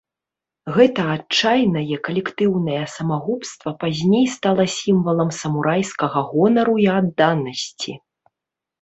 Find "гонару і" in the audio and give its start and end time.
6.35-6.93